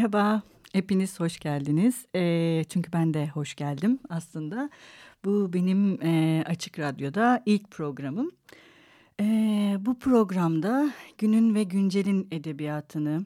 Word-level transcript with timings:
Merhaba, 0.00 0.42
hepiniz 0.72 1.20
hoş 1.20 1.38
geldiniz. 1.38 2.06
E, 2.14 2.64
çünkü 2.68 2.92
ben 2.92 3.14
de 3.14 3.28
hoş 3.28 3.54
geldim 3.54 3.98
aslında. 4.08 4.70
Bu 5.24 5.52
benim 5.52 6.02
e, 6.02 6.44
Açık 6.46 6.78
Radyo'da 6.78 7.42
ilk 7.46 7.70
programım. 7.70 8.30
E, 9.20 9.24
bu 9.80 9.98
programda 9.98 10.92
günün 11.18 11.54
ve 11.54 11.62
güncelin 11.62 12.28
edebiyatını, 12.30 13.24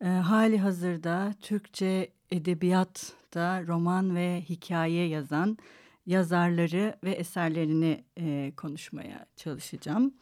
e, 0.00 0.06
hali 0.06 0.58
hazırda 0.58 1.34
Türkçe 1.40 2.10
edebiyatta 2.30 3.66
roman 3.66 4.16
ve 4.16 4.40
hikaye 4.48 5.08
yazan 5.08 5.58
yazarları 6.06 6.96
ve 7.04 7.10
eserlerini 7.10 8.04
e, 8.18 8.52
konuşmaya 8.56 9.26
çalışacağım. 9.36 10.14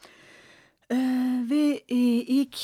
Ee, 0.93 0.97
ve 1.51 1.85
e, 1.89 1.97
ilk 1.97 2.59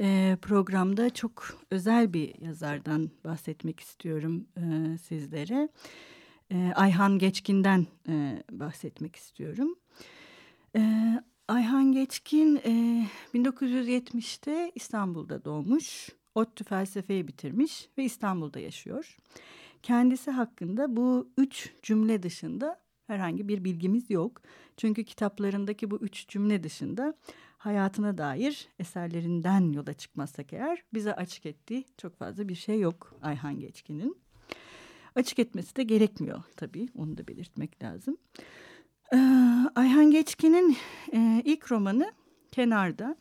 e, 0.00 0.36
programda 0.42 1.10
çok 1.10 1.60
özel 1.70 2.12
bir 2.12 2.40
yazardan 2.40 3.10
bahsetmek 3.24 3.80
istiyorum 3.80 4.46
e, 4.56 4.98
sizlere. 4.98 5.68
E, 6.52 6.72
Ayhan 6.74 7.18
Geçkin'den 7.18 7.86
e, 8.08 8.42
bahsetmek 8.50 9.16
istiyorum. 9.16 9.74
E, 10.76 10.82
Ayhan 11.48 11.92
Geçkin 11.92 12.56
e, 12.56 13.06
1970'te 13.34 14.72
İstanbul'da 14.74 15.44
doğmuş. 15.44 16.08
ODTÜ 16.34 16.64
felsefeyi 16.64 17.28
bitirmiş 17.28 17.88
ve 17.98 18.04
İstanbul'da 18.04 18.60
yaşıyor. 18.60 19.16
Kendisi 19.82 20.30
hakkında 20.30 20.96
bu 20.96 21.30
üç 21.36 21.72
cümle 21.82 22.22
dışında 22.22 22.80
herhangi 23.06 23.48
bir 23.48 23.64
bilgimiz 23.64 24.10
yok. 24.10 24.42
Çünkü 24.76 25.04
kitaplarındaki 25.04 25.90
bu 25.90 25.96
üç 25.96 26.28
cümle 26.28 26.62
dışında 26.62 27.14
hayatına 27.58 28.18
dair 28.18 28.68
eserlerinden 28.78 29.72
yola 29.72 29.92
çıkmazsak 29.92 30.52
eğer 30.52 30.82
bize 30.94 31.14
açık 31.14 31.46
ettiği 31.46 31.84
çok 31.96 32.16
fazla 32.18 32.48
bir 32.48 32.54
şey 32.54 32.80
yok 32.80 33.14
Ayhan 33.22 33.60
Geçkin'in. 33.60 34.16
Açık 35.14 35.38
etmesi 35.38 35.76
de 35.76 35.82
gerekmiyor 35.82 36.42
tabii 36.56 36.88
onu 36.94 37.18
da 37.18 37.28
belirtmek 37.28 37.82
lazım. 37.82 38.16
Ee, 39.12 39.16
Ayhan 39.74 40.10
Geçkin'in 40.10 40.76
e, 41.12 41.42
ilk 41.44 41.72
romanı 41.72 42.12
Kenarda 42.52 43.16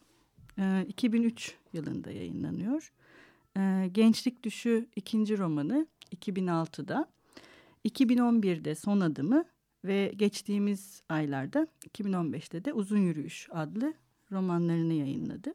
e, 0.59 0.85
2003 0.87 1.55
yılında 1.73 2.11
yayınlanıyor. 2.11 2.93
E, 3.57 3.87
Gençlik 3.91 4.43
Düşü 4.43 4.87
ikinci 4.95 5.37
romanı 5.37 5.87
2006'da, 6.15 7.07
2011'de 7.85 8.75
Son 8.75 8.99
Adımı 8.99 9.45
ve 9.85 10.13
geçtiğimiz 10.15 11.01
aylarda 11.09 11.67
2015'te 11.89 12.65
de 12.65 12.73
Uzun 12.73 12.97
Yürüyüş 12.97 13.47
adlı 13.51 13.93
romanlarını 14.31 14.93
yayınladı. 14.93 15.53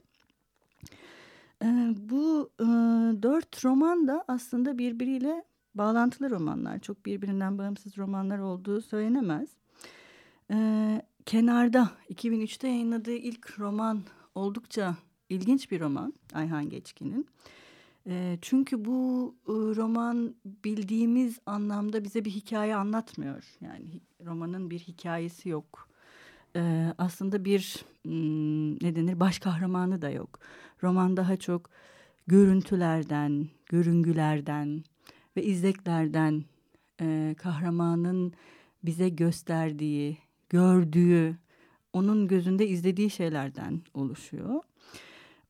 Ee, 1.63 1.95
bu 1.97 2.51
e, 2.61 2.65
dört 3.23 3.65
roman 3.65 4.09
da 4.09 4.25
aslında 4.29 4.79
birbiriyle 4.79 5.45
bağlantılı 5.75 6.31
romanlar. 6.31 6.79
Çok 6.79 7.07
birbirinden 7.07 7.59
bağımsız 7.59 7.99
romanlar 7.99 8.39
olduğu 8.39 8.81
söylenemez. 8.81 9.49
Ee, 10.51 11.03
Kenarda 11.27 11.91
2003'te 12.11 12.69
yayınladığı 12.69 13.15
ilk 13.15 13.61
roman 13.61 14.03
oldukça 14.35 14.97
ilginç 15.29 15.71
bir 15.71 15.81
roman 15.81 16.15
Ayhan 16.35 16.69
Geçkin'in. 16.69 17.27
E, 18.07 18.39
çünkü 18.43 18.85
bu 18.85 19.35
e, 19.49 19.53
roman 19.53 20.35
bildiğimiz 20.45 21.39
anlamda 21.47 22.05
bize 22.05 22.25
bir 22.25 22.31
hikaye 22.31 22.77
anlatmıyor. 22.77 23.45
Yani 23.61 24.01
romanın 24.25 24.71
bir 24.71 24.79
hikayesi 24.79 25.49
yok 25.49 25.89
e, 26.57 26.95
aslında 26.99 27.45
bir 27.45 27.85
ne 28.85 28.97
denir 28.97 29.21
baş 29.21 29.39
kahramanı 29.39 30.03
da 30.03 30.11
yok. 30.11 30.39
Roman 30.83 31.17
daha 31.17 31.37
çok 31.37 31.71
görüntülerden, 32.27 33.49
görüngülerden 33.67 34.85
ve 35.37 35.43
izleklerden 35.43 36.45
e, 37.01 37.35
kahramanın 37.39 38.33
bize 38.85 39.09
gösterdiği, 39.09 40.19
gördüğü, 40.49 41.37
onun 41.93 42.29
gözünde 42.29 42.69
izlediği 42.69 43.11
şeylerden 43.11 43.81
oluşuyor. 43.95 44.61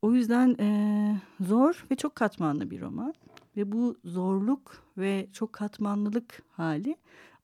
O 0.03 0.15
yüzden 0.15 0.57
e, 0.61 1.21
zor 1.41 1.87
ve 1.91 1.97
çok 1.97 2.15
katmanlı 2.17 2.71
bir 2.71 2.81
roman. 2.81 3.15
Ve 3.57 3.73
bu 3.73 3.97
zorluk 4.05 4.85
ve 4.99 5.29
çok 5.33 5.53
katmanlılık 5.53 6.43
hali 6.51 6.97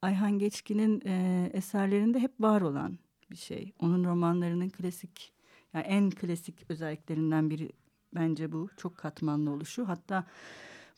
Ayhan 0.03 0.39
Geçkin'in 0.39 1.03
e, 1.07 1.51
eserlerinde 1.53 2.19
hep 2.19 2.41
var 2.41 2.61
olan 2.61 2.99
bir 3.31 3.37
şey. 3.37 3.73
Onun 3.81 4.05
romanlarının 4.05 4.69
klasik, 4.69 5.33
yani 5.75 5.85
en 5.85 6.11
klasik 6.11 6.71
özelliklerinden 6.71 7.51
biri 7.51 7.73
bence 8.15 8.53
bu. 8.53 8.69
Çok 8.77 8.97
katmanlı 8.97 9.51
oluşu. 9.51 9.89
Hatta 9.89 10.27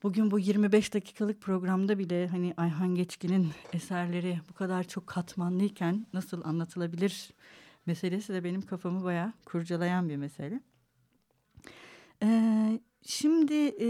bugün 0.03 0.31
bu 0.31 0.39
25 0.39 0.95
dakikalık 0.95 1.41
programda 1.41 1.99
bile 1.99 2.29
hani 2.29 2.55
Ayhan 2.57 2.95
Geçkin'in 2.95 3.49
eserleri 3.73 4.41
bu 4.49 4.55
kadar 4.55 4.85
çok 4.85 5.07
katmanlıyken 5.07 6.07
nasıl 6.13 6.45
anlatılabilir 6.45 7.31
meselesi 7.87 8.33
de 8.33 8.45
benim 8.45 8.63
kafamı 8.63 9.05
bayağı 9.05 9.33
kurcalayan 9.45 10.09
bir 10.09 10.17
mesele. 10.17 10.61
Ee, 12.23 12.81
şimdi 13.03 13.55
e, 13.55 13.89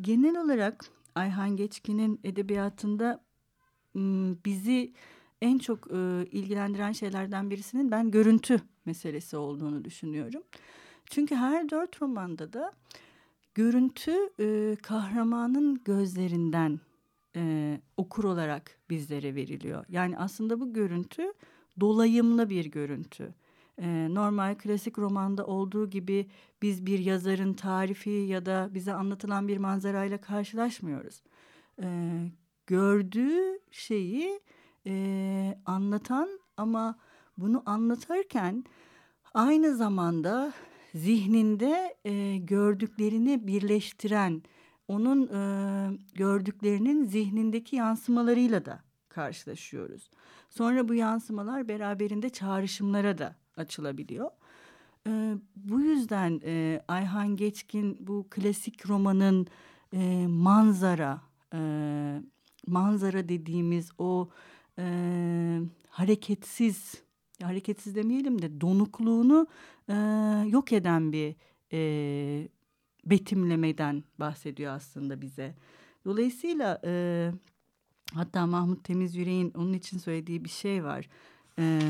genel 0.00 0.44
olarak 0.44 0.84
Ayhan 1.14 1.56
Geçkin'in 1.56 2.20
edebiyatında 2.24 3.24
bizi 4.44 4.92
en 5.42 5.58
çok 5.58 5.90
e, 5.90 6.26
ilgilendiren 6.32 6.92
şeylerden 6.92 7.50
birisinin 7.50 7.90
ben 7.90 8.10
görüntü 8.10 8.60
meselesi 8.84 9.36
olduğunu 9.36 9.84
düşünüyorum. 9.84 10.42
Çünkü 11.10 11.34
her 11.34 11.70
dört 11.70 12.02
romanda 12.02 12.52
da 12.52 12.72
görüntü 13.54 14.14
e, 14.40 14.76
kahramanın 14.82 15.80
gözlerinden 15.84 16.80
e, 17.36 17.80
okur 17.96 18.24
olarak 18.24 18.78
bizlere 18.90 19.34
veriliyor. 19.34 19.84
Yani 19.88 20.18
aslında 20.18 20.60
bu 20.60 20.72
görüntü 20.72 21.32
dolayımlı 21.80 22.50
bir 22.50 22.64
görüntü. 22.64 23.34
E, 23.78 24.08
normal 24.10 24.54
klasik 24.54 24.98
romanda 24.98 25.46
olduğu 25.46 25.90
gibi 25.90 26.26
biz 26.62 26.86
bir 26.86 26.98
yazarın 26.98 27.54
tarifi 27.54 28.10
ya 28.10 28.46
da 28.46 28.70
bize 28.74 28.92
anlatılan 28.92 29.48
bir 29.48 29.58
manzarayla 29.58 30.18
karşılaşmıyoruz. 30.18 31.22
E, 31.82 31.86
gördüğü 32.66 33.60
şeyi 33.70 34.40
e, 34.88 35.58
anlatan 35.66 36.28
ama 36.56 36.98
bunu 37.38 37.62
anlatırken 37.66 38.64
aynı 39.34 39.76
zamanda 39.76 40.52
zihninde 40.94 41.96
e, 42.04 42.36
gördüklerini 42.36 43.46
birleştiren, 43.46 44.42
onun 44.88 45.26
e, 45.26 45.40
gördüklerinin 46.14 47.04
zihnindeki 47.04 47.76
yansımalarıyla 47.76 48.64
da 48.64 48.80
karşılaşıyoruz. 49.08 50.10
Sonra 50.50 50.88
bu 50.88 50.94
yansımalar 50.94 51.68
beraberinde 51.68 52.30
çağrışımlara 52.30 53.18
da 53.18 53.36
açılabiliyor. 53.56 54.30
E, 55.06 55.34
bu 55.56 55.80
yüzden 55.80 56.40
e, 56.44 56.80
Ayhan 56.88 57.36
Geçkin 57.36 57.96
bu 58.00 58.26
klasik 58.30 58.88
romanın 58.88 59.46
e, 59.92 60.26
manzara, 60.26 61.20
e, 61.54 61.60
manzara 62.66 63.28
dediğimiz 63.28 63.90
o 63.98 64.28
e, 64.78 64.84
hareketsiz 65.88 66.94
hareketsiz 67.42 67.94
demeyelim 67.94 68.42
de 68.42 68.60
donukluğunu 68.60 69.46
e, 69.88 69.94
yok 70.48 70.72
eden 70.72 71.12
bir 71.12 71.34
e, 71.72 72.48
betimlemeden 73.06 74.04
bahsediyor 74.18 74.72
aslında 74.72 75.20
bize. 75.20 75.54
Dolayısıyla 76.04 76.80
e, 76.84 77.32
hatta 78.14 78.46
Mahmut 78.46 78.84
Temiz 78.84 79.16
Yüreğin 79.16 79.52
onun 79.56 79.72
için 79.72 79.98
söylediği 79.98 80.44
bir 80.44 80.48
şey 80.48 80.84
var. 80.84 81.08
E, 81.58 81.80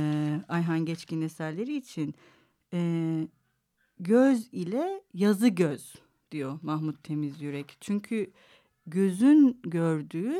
Ayhan 0.49 0.85
Geçkin 0.85 1.21
eserleri 1.21 1.77
için 1.77 2.15
e, 2.73 3.29
göz 4.01 4.49
ile 4.53 5.03
yazı 5.15 5.49
göz 5.49 5.95
diyor 6.31 6.59
Mahmut 6.63 7.05
Temiz 7.05 7.41
Yürek. 7.41 7.77
Çünkü 7.81 8.31
gözün 8.87 9.61
gördüğü 9.63 10.37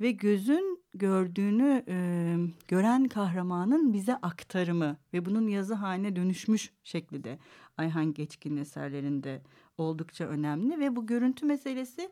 ve 0.00 0.10
gözün 0.10 0.80
gördüğünü 0.94 1.84
e, 1.88 2.36
gören 2.68 3.08
kahramanın 3.08 3.92
bize 3.92 4.16
aktarımı 4.16 4.96
ve 5.12 5.24
bunun 5.24 5.48
yazı 5.48 5.74
haline 5.74 6.16
dönüşmüş 6.16 6.72
şekli 6.84 7.24
de 7.24 7.38
Ayhan 7.76 8.14
Geçkin 8.14 8.56
eserlerinde 8.56 9.42
oldukça 9.78 10.24
önemli 10.24 10.80
ve 10.80 10.96
bu 10.96 11.06
görüntü 11.06 11.46
meselesi 11.46 12.10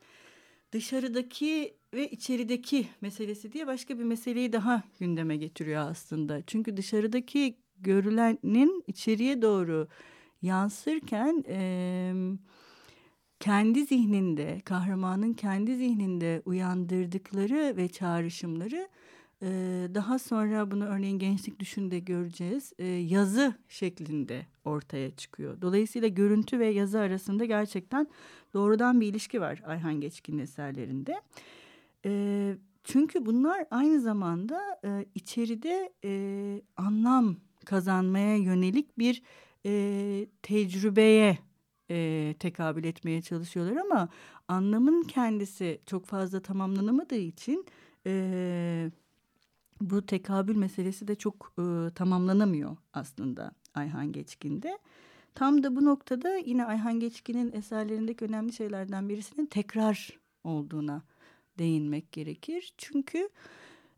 dışarıdaki 0.72 1.76
ve 1.94 2.10
içerideki 2.10 2.86
meselesi 3.00 3.52
diye 3.52 3.66
başka 3.66 3.98
bir 3.98 4.04
meseleyi 4.04 4.52
daha 4.52 4.82
gündeme 5.00 5.36
getiriyor 5.36 5.90
aslında. 5.90 6.42
Çünkü 6.46 6.76
dışarıdaki 6.76 7.58
görülenin 7.78 8.84
içeriye 8.86 9.42
doğru 9.42 9.88
yansırken 10.42 11.44
e, 11.48 12.12
kendi 13.40 13.84
zihninde, 13.84 14.60
kahramanın 14.64 15.32
kendi 15.32 15.76
zihninde 15.76 16.42
uyandırdıkları 16.44 17.76
ve 17.76 17.88
çağrışımları 17.88 18.88
e, 19.42 19.48
daha 19.94 20.18
sonra 20.18 20.70
bunu 20.70 20.84
örneğin 20.84 21.18
gençlik 21.18 21.60
düşünde 21.60 21.98
göreceğiz. 21.98 22.72
E, 22.78 22.86
yazı 22.86 23.54
şeklinde 23.68 24.46
ortaya 24.64 25.10
çıkıyor. 25.10 25.60
Dolayısıyla 25.62 26.08
görüntü 26.08 26.58
ve 26.58 26.66
yazı 26.66 27.00
arasında 27.00 27.44
gerçekten 27.44 28.06
doğrudan 28.54 29.00
bir 29.00 29.06
ilişki 29.06 29.40
var 29.40 29.62
Ayhan 29.66 30.00
Geçkin 30.00 30.38
eserlerinde. 30.38 31.20
E, 32.04 32.54
çünkü 32.84 33.26
bunlar 33.26 33.64
aynı 33.70 34.00
zamanda 34.00 34.80
e, 34.84 35.04
içeride 35.14 35.92
e, 36.04 36.62
anlam 36.76 37.36
kazanmaya 37.64 38.36
yönelik 38.36 38.98
bir 38.98 39.22
e, 39.66 40.26
tecrübeye 40.42 41.38
e, 41.90 42.34
tekabül 42.38 42.84
etmeye 42.84 43.22
çalışıyorlar 43.22 43.76
ama 43.76 44.08
anlamın 44.48 45.02
kendisi 45.02 45.80
çok 45.86 46.06
fazla 46.06 46.40
tamamlanamadığı 46.40 47.14
için 47.14 47.66
e, 48.06 48.90
bu 49.80 50.06
tekabül 50.06 50.56
meselesi 50.56 51.08
de 51.08 51.14
çok 51.14 51.52
e, 51.58 51.90
tamamlanamıyor 51.94 52.76
aslında 52.92 53.52
Ayhan 53.74 54.12
Geçkin'de. 54.12 54.78
Tam 55.34 55.62
da 55.62 55.76
bu 55.76 55.84
noktada 55.84 56.36
yine 56.36 56.64
Ayhan 56.64 57.00
Geçkin'in 57.00 57.52
eserlerindeki 57.52 58.24
önemli 58.24 58.52
şeylerden 58.52 59.08
birisinin 59.08 59.46
tekrar 59.46 60.18
olduğuna 60.44 61.02
değinmek 61.58 62.12
gerekir. 62.12 62.72
Çünkü 62.78 63.28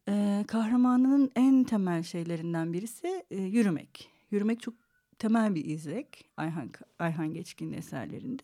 e, 0.08 0.44
kahramanının 0.48 1.30
en 1.36 1.64
temel 1.64 2.02
şeylerinden 2.02 2.72
birisi 2.72 3.24
e, 3.30 3.42
yürümek. 3.42 4.10
Yürümek 4.30 4.60
çok 4.60 4.74
temel 5.20 5.54
bir 5.54 5.64
izlek 5.64 6.24
Ayhan, 6.36 6.70
Ayhan 6.98 7.34
Geçkin'in 7.34 7.72
eserlerinde. 7.72 8.42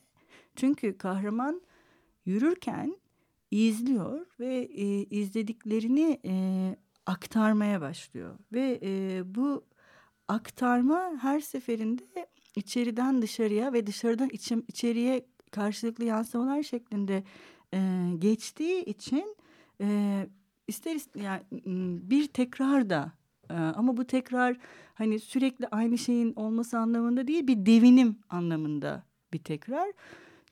Çünkü 0.56 0.98
kahraman 0.98 1.62
yürürken 2.24 2.96
izliyor 3.50 4.26
ve 4.40 4.56
e, 4.56 4.84
izlediklerini 5.04 6.20
e, 6.24 6.32
aktarmaya 7.06 7.80
başlıyor. 7.80 8.38
Ve 8.52 8.80
e, 8.82 9.22
bu 9.34 9.64
aktarma 10.28 11.12
her 11.20 11.40
seferinde 11.40 12.26
içeriden 12.56 13.22
dışarıya 13.22 13.72
ve 13.72 13.86
dışarıdan 13.86 14.28
içim, 14.28 14.64
içeriye 14.68 15.26
karşılıklı 15.50 16.04
yansımalar 16.04 16.62
şeklinde 16.62 17.24
e, 17.74 18.10
geçtiği 18.18 18.84
için 18.84 19.36
e, 19.80 20.26
ister 20.68 21.00
yani 21.14 21.42
bir 22.10 22.26
tekrar 22.26 22.90
da 22.90 23.12
e, 23.50 23.54
ama 23.54 23.96
bu 23.96 24.06
tekrar 24.06 24.56
hani 24.94 25.20
sürekli 25.20 25.68
aynı 25.68 25.98
şeyin 25.98 26.32
olması 26.36 26.78
anlamında 26.78 27.28
değil 27.28 27.46
bir 27.46 27.66
devinim 27.66 28.18
anlamında 28.28 29.02
bir 29.32 29.38
tekrar. 29.38 29.92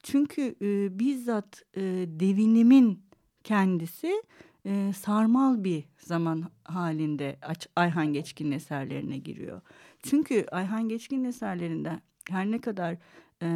Çünkü 0.02 0.54
e, 0.62 0.98
bizzat 0.98 1.62
e, 1.76 1.82
devinimin 2.06 3.02
kendisi 3.44 4.22
e, 4.66 4.92
sarmal 4.92 5.64
bir 5.64 5.84
zaman 5.98 6.44
halinde 6.64 7.38
Ayhan 7.76 8.12
Geçkin'in 8.12 8.52
eserlerine 8.52 9.18
giriyor. 9.18 9.60
Çünkü 10.02 10.46
Ayhan 10.52 10.88
Geçkin'in 10.88 11.24
eserlerinde 11.24 12.00
her 12.30 12.50
ne 12.50 12.60
kadar 12.60 12.96
e, 13.42 13.48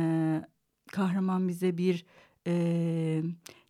kahraman 0.93 1.49
bize 1.49 1.79
bir 1.79 2.05
e, 2.47 3.23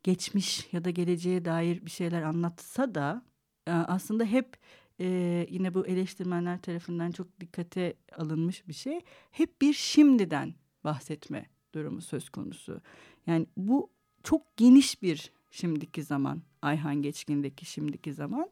geçmiş 0.02 0.68
ya 0.72 0.84
da 0.84 0.90
geleceğe 0.90 1.44
dair 1.44 1.84
bir 1.86 1.90
şeyler 1.90 2.22
anlatsa 2.22 2.94
da 2.94 3.22
e, 3.66 3.72
aslında 3.72 4.24
hep 4.24 4.56
e, 5.00 5.46
yine 5.50 5.74
bu 5.74 5.86
eleştirmenler 5.86 6.62
tarafından 6.62 7.10
çok 7.10 7.40
dikkate 7.40 7.94
alınmış 8.16 8.68
bir 8.68 8.72
şey. 8.72 9.00
Hep 9.30 9.60
bir 9.60 9.72
şimdiden 9.72 10.54
bahsetme 10.84 11.46
durumu 11.74 12.00
söz 12.00 12.28
konusu. 12.28 12.80
Yani 13.26 13.46
bu 13.56 13.90
çok 14.22 14.56
geniş 14.56 15.02
bir 15.02 15.32
şimdiki 15.50 16.02
zaman. 16.02 16.42
Ayhan 16.62 17.02
Geçkin'deki 17.02 17.66
şimdiki 17.66 18.12
zaman. 18.12 18.50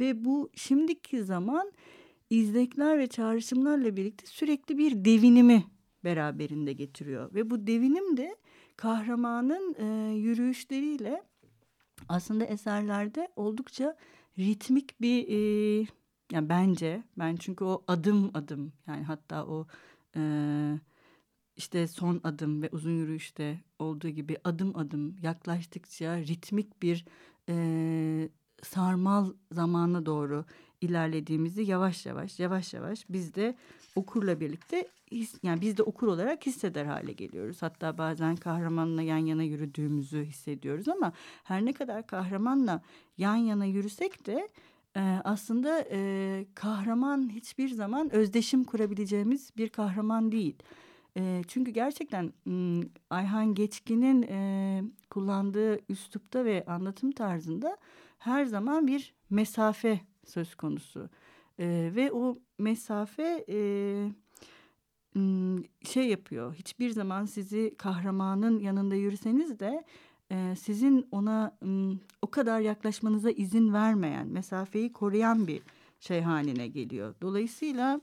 Ve 0.00 0.24
bu 0.24 0.50
şimdiki 0.54 1.24
zaman 1.24 1.72
izlekler 2.30 2.98
ve 2.98 3.06
çağrışımlarla 3.06 3.96
birlikte 3.96 4.26
sürekli 4.26 4.78
bir 4.78 5.04
devinimi 5.04 5.64
beraberinde 6.04 6.72
getiriyor. 6.72 7.34
Ve 7.34 7.50
bu 7.50 7.66
devinim 7.66 8.16
de 8.16 8.36
kahramanın 8.76 9.74
e, 9.78 10.14
yürüyüşleriyle 10.14 11.22
aslında 12.08 12.44
eserlerde 12.44 13.28
oldukça 13.36 13.96
ritmik 14.38 15.00
bir 15.00 15.28
e, 15.28 15.86
yani 16.32 16.48
bence 16.48 17.02
ben 17.18 17.36
çünkü 17.36 17.64
o 17.64 17.84
adım 17.88 18.30
adım 18.34 18.72
yani 18.86 19.04
hatta 19.04 19.46
o 19.46 19.66
e, 20.16 20.20
işte 21.56 21.88
son 21.88 22.20
adım 22.24 22.62
ve 22.62 22.68
uzun 22.72 22.90
yürüyüşte 22.90 23.60
olduğu 23.78 24.08
gibi 24.08 24.36
adım 24.44 24.76
adım 24.76 25.16
yaklaştıkça 25.22 26.18
ritmik 26.18 26.82
bir 26.82 27.04
e, 27.48 28.28
sarmal 28.62 29.32
zamana 29.52 30.06
doğru 30.06 30.44
ilerlediğimizi 30.80 31.62
yavaş 31.62 32.06
yavaş 32.06 32.40
yavaş 32.40 32.74
yavaş 32.74 33.06
biz 33.08 33.34
de 33.34 33.56
okurla 33.96 34.40
birlikte 34.40 34.88
his, 35.10 35.34
yani 35.42 35.60
biz 35.60 35.76
de 35.76 35.82
okur 35.82 36.06
olarak 36.06 36.46
hisseder 36.46 36.84
hale 36.84 37.12
geliyoruz. 37.12 37.62
Hatta 37.62 37.98
bazen 37.98 38.36
kahramanla 38.36 39.02
yan 39.02 39.18
yana 39.18 39.42
yürüdüğümüzü 39.42 40.24
hissediyoruz 40.24 40.88
ama 40.88 41.12
her 41.44 41.64
ne 41.64 41.72
kadar 41.72 42.06
kahramanla 42.06 42.82
yan 43.18 43.36
yana 43.36 43.64
yürüsek 43.64 44.26
de 44.26 44.48
e, 44.96 45.00
aslında 45.24 45.84
e, 45.90 46.46
kahraman 46.54 47.30
hiçbir 47.30 47.68
zaman 47.68 48.14
özdeşim 48.14 48.64
kurabileceğimiz 48.64 49.50
bir 49.56 49.68
kahraman 49.68 50.32
değil. 50.32 50.56
E, 51.16 51.42
çünkü 51.48 51.70
gerçekten 51.70 52.32
Ayhan 53.10 53.54
Geçkin'in 53.54 54.22
e, 54.22 54.82
kullandığı 55.10 55.92
üslupta 55.92 56.44
ve 56.44 56.64
anlatım 56.66 57.12
tarzında 57.12 57.76
her 58.18 58.44
zaman 58.44 58.86
bir 58.86 59.14
mesafe 59.30 60.00
söz 60.30 60.54
konusu. 60.54 61.08
E, 61.58 61.92
ve 61.94 62.12
o 62.12 62.38
mesafe 62.58 63.44
e, 63.48 63.58
şey 65.84 66.08
yapıyor. 66.08 66.54
Hiçbir 66.54 66.90
zaman 66.90 67.24
sizi 67.24 67.74
kahramanın 67.78 68.58
yanında 68.58 68.94
yürüseniz 68.94 69.60
de 69.60 69.84
e, 70.32 70.54
sizin 70.56 71.08
ona 71.10 71.56
o 72.22 72.30
kadar 72.30 72.60
yaklaşmanıza 72.60 73.30
izin 73.30 73.72
vermeyen, 73.72 74.28
mesafeyi 74.28 74.92
koruyan 74.92 75.46
bir 75.46 75.62
şey 76.00 76.20
haline 76.20 76.68
geliyor. 76.68 77.14
Dolayısıyla 77.22 78.00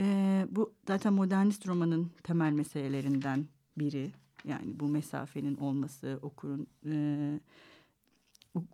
e, 0.00 0.46
bu 0.50 0.74
zaten 0.88 1.12
modernist 1.12 1.68
romanın 1.68 2.10
temel 2.22 2.52
meselelerinden 2.52 3.46
biri. 3.76 4.12
Yani 4.44 4.80
bu 4.80 4.88
mesafenin 4.88 5.56
olması, 5.56 6.18
okurun 6.22 6.66
e, 6.86 6.94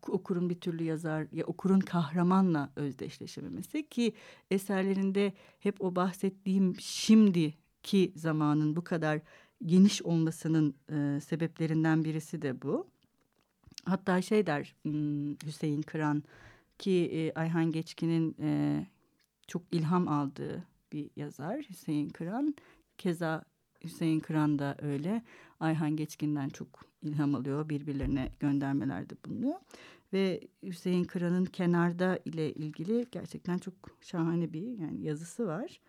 okurun 0.08 0.50
bir 0.50 0.60
türlü 0.60 0.84
yazar 0.84 1.26
ya 1.32 1.44
okurun 1.44 1.80
kahramanla 1.80 2.72
özdeşleşememesi 2.76 3.88
ki 3.88 4.12
eserlerinde 4.50 5.32
hep 5.60 5.80
o 5.80 5.96
bahsettiğim 5.96 6.80
şimdiki 6.80 8.12
zamanın 8.16 8.76
bu 8.76 8.84
kadar 8.84 9.20
geniş 9.66 10.02
olmasının 10.02 10.74
e, 10.92 11.20
sebeplerinden 11.20 12.04
birisi 12.04 12.42
de 12.42 12.62
bu. 12.62 12.86
Hatta 13.84 14.22
şey 14.22 14.46
der 14.46 14.76
Hüseyin 15.46 15.82
Kıran 15.82 16.22
ki 16.78 17.10
e, 17.12 17.40
Ayhan 17.40 17.72
Geçkin'in 17.72 18.36
e, 18.40 18.86
çok 19.46 19.62
ilham 19.72 20.08
aldığı 20.08 20.64
bir 20.92 21.10
yazar 21.16 21.66
Hüseyin 21.70 22.08
Kıran. 22.08 22.54
Keza 22.98 23.44
Hüseyin 23.84 24.20
Kıran 24.20 24.58
da 24.58 24.76
öyle. 24.82 25.22
Ayhan 25.60 25.96
Geçkin'den 25.96 26.48
çok 26.48 26.68
ilham 27.02 27.34
alıyor. 27.34 27.68
Birbirlerine 27.68 28.32
göndermelerde 28.40 29.14
bulunuyor. 29.24 29.54
Ve 30.12 30.40
Hüseyin 30.62 31.04
Kıran'ın 31.04 31.44
kenarda 31.44 32.18
ile 32.24 32.52
ilgili 32.52 33.06
gerçekten 33.12 33.58
çok 33.58 33.74
şahane 34.00 34.52
bir 34.52 34.78
yani 34.78 35.02
yazısı 35.02 35.46
var. 35.46 35.80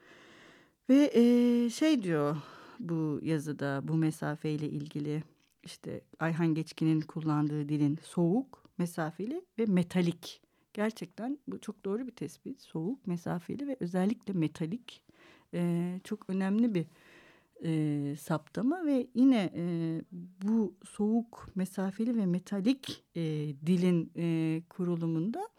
Ve 0.90 1.12
e, 1.14 1.70
şey 1.70 2.04
diyor 2.04 2.38
bu 2.80 3.20
yazıda 3.24 3.82
bu 3.84 3.96
mesafeyle 3.96 4.70
ilgili 4.70 5.24
işte 5.64 6.02
Ayhan 6.20 6.54
Geçkin'in 6.54 7.02
kullandığı 7.02 7.70
dilin 7.70 8.00
soğuk, 8.04 8.64
mesafeli 8.78 9.46
ve 9.60 9.66
metalik. 9.66 10.42
Gerçekten 10.74 11.38
bu 11.48 11.62
çok 11.62 11.86
doğru 11.86 12.08
bir 12.08 12.12
tespit. 12.12 12.62
Soğuk, 12.62 13.08
mesafeli 13.08 13.68
ve 13.68 13.78
özellikle 13.80 14.34
metalik. 14.34 15.04
Ee, 15.54 16.00
çok 16.04 16.30
önemli 16.30 16.76
bir 16.76 16.86
e, 17.64 18.16
saptama 18.20 18.86
ve 18.86 19.08
yine 19.16 19.52
e, 19.56 19.66
bu 20.42 20.76
soğuk, 20.86 21.48
mesafeli 21.56 22.18
ve 22.18 22.26
metalik 22.26 23.04
e, 23.16 23.22
dilin 23.66 24.12
e, 24.18 24.62
kurulumunda 24.70 25.50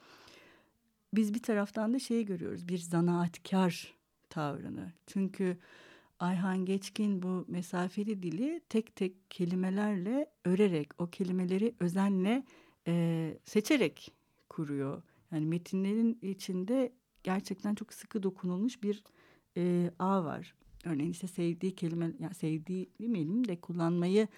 biz 1.14 1.34
bir 1.34 1.42
taraftan 1.42 1.94
da 1.94 1.98
şeyi 1.98 2.24
görüyoruz 2.24 2.68
bir 2.68 2.78
zanaatkar 2.78 3.94
tavrını. 4.30 4.92
Çünkü 5.06 5.58
Ayhan 6.18 6.64
Geçkin 6.64 7.22
bu 7.22 7.44
mesafeli 7.48 8.22
dili 8.22 8.60
tek 8.68 8.96
tek 8.96 9.30
kelimelerle 9.30 10.30
örerek 10.44 10.88
o 10.98 11.06
kelimeleri 11.06 11.74
özenle 11.80 12.44
e, 12.86 13.38
seçerek 13.44 14.12
kuruyor. 14.48 15.02
Yani 15.32 15.46
metinlerin 15.46 16.18
içinde 16.22 16.92
gerçekten 17.22 17.74
çok 17.74 17.92
sıkı 17.92 18.22
dokunulmuş 18.22 18.82
bir 18.82 19.04
e, 19.56 19.90
ağ 19.98 20.24
var. 20.24 20.54
Örneğin 20.84 21.10
işte 21.10 21.26
sevdiği 21.26 21.74
kelime, 21.74 22.12
yani 22.18 22.34
sevdiği 22.34 22.90
demeyelim 23.00 23.48
de 23.48 23.60
kullanmayı 23.60 24.28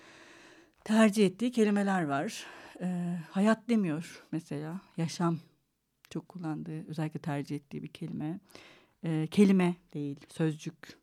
tercih 0.84 1.26
ettiği 1.26 1.52
kelimeler 1.52 2.04
var. 2.04 2.46
E, 2.80 3.18
hayat 3.30 3.68
demiyor 3.68 4.24
mesela, 4.32 4.80
yaşam 4.96 5.38
çok 6.10 6.28
kullandığı, 6.28 6.86
özellikle 6.88 7.20
tercih 7.20 7.56
ettiği 7.56 7.82
bir 7.82 7.88
kelime. 7.88 8.40
E, 9.04 9.28
kelime 9.30 9.76
değil, 9.94 10.20
sözcük. 10.28 10.98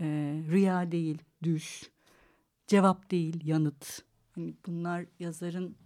E, 0.00 0.04
rüya 0.50 0.92
değil, 0.92 1.18
düş. 1.42 1.90
Cevap 2.66 3.10
değil, 3.10 3.46
yanıt. 3.46 4.02
Yani 4.36 4.54
bunlar 4.66 5.06
yazarın 5.18 5.76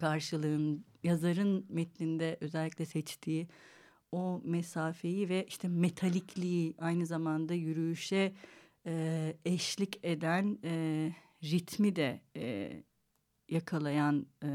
karşılığın, 0.00 0.84
yazarın 1.02 1.66
metninde 1.68 2.38
özellikle 2.40 2.86
seçtiği 2.86 3.48
o 4.12 4.40
mesafeyi 4.44 5.28
ve 5.28 5.46
işte 5.48 5.68
metalikliği 5.68 6.74
aynı 6.78 7.06
zamanda 7.06 7.54
yürüyüşe 7.54 8.32
e, 8.86 9.36
eşlik 9.44 10.00
eden 10.02 10.58
e, 10.64 11.12
ritmi 11.42 11.96
de 11.96 12.20
e, 12.36 12.72
yakalayan 13.48 14.26
e, 14.42 14.48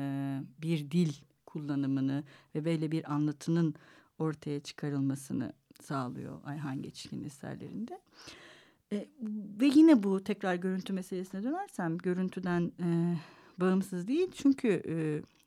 bir 0.61 0.91
dil 0.91 1.13
kullanımını 1.45 2.23
ve 2.55 2.65
böyle 2.65 2.91
bir 2.91 3.13
anlatının 3.13 3.75
ortaya 4.19 4.59
çıkarılmasını 4.59 5.53
sağlıyor 5.81 6.41
Ayhan 6.43 6.81
Geçkin 6.81 7.23
eserlerinde. 7.23 8.01
E, 8.91 9.07
ve 9.61 9.65
yine 9.65 10.03
bu 10.03 10.23
tekrar 10.23 10.55
görüntü 10.55 10.93
meselesine 10.93 11.43
dönersem 11.43 11.97
görüntüden 11.97 12.71
e, 12.83 13.17
bağımsız 13.57 14.07
değil. 14.07 14.31
Çünkü 14.35 14.67
e, 14.87 14.95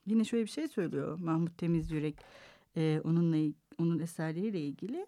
yine 0.05 0.23
şöyle 0.23 0.43
bir 0.43 0.49
şey 0.49 0.67
söylüyor 0.67 1.19
Mahmut 1.19 1.57
Temiz 1.57 1.91
Yürek 1.91 2.15
e, 2.77 3.01
onunla 3.03 3.53
onun 3.79 3.99
eserleriyle 3.99 4.59
ilgili 4.59 5.05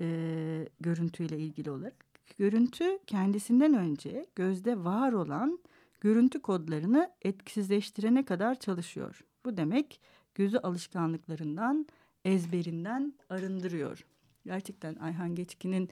e, 0.00 0.68
görüntüyle 0.80 1.38
ilgili 1.38 1.70
olarak. 1.70 2.04
Görüntü 2.38 2.98
kendisinden 3.06 3.74
önce 3.74 4.26
gözde 4.36 4.84
var 4.84 5.12
olan 5.12 5.58
görüntü 6.00 6.42
kodlarını 6.42 7.10
etkisizleştirene 7.22 8.24
kadar 8.24 8.60
çalışıyor. 8.60 9.24
Bu 9.44 9.56
demek 9.56 10.00
gözü 10.34 10.58
alışkanlıklarından, 10.58 11.86
ezberinden 12.24 13.14
arındırıyor. 13.28 14.04
Gerçekten 14.44 14.94
Ayhan 14.94 15.34
Geçkin'in 15.34 15.88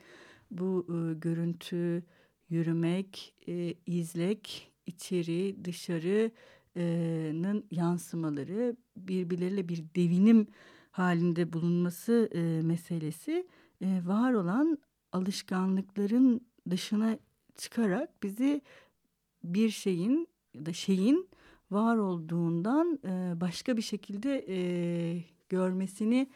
bu 0.51 0.87
e, 0.89 1.15
görüntü, 1.15 2.03
yürümek, 2.49 3.35
e, 3.49 3.75
izlek, 3.87 4.73
içeri, 4.87 5.65
dışarı'nın 5.65 7.65
yansımaları 7.71 8.77
birbirleriyle 8.97 9.69
bir 9.69 9.85
devinim 9.97 10.47
halinde 10.99 11.53
bulunması 11.53 12.31
e, 12.35 12.63
meselesi 12.63 13.47
e, 13.81 14.01
var 14.05 14.33
olan 14.33 14.79
alışkanlıkların 15.13 16.41
dışına 16.71 17.19
çıkarak 17.57 18.23
bizi 18.23 18.63
bir 19.45 19.71
şeyin 19.71 20.29
ya 20.55 20.67
da 20.67 20.73
şeyin 20.73 21.29
var 21.71 21.97
olduğundan 21.97 22.99
e, 23.05 23.41
başka 23.41 23.77
bir 23.77 23.83
şekilde 23.83 24.45
e, 24.49 24.59
görmesini 25.49 26.31